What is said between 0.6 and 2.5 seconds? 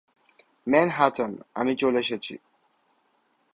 Manhattan, আমি চলে এসেছি।